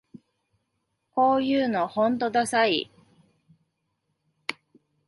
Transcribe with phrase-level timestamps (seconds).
[1.11, 2.89] こういうのほんとダサい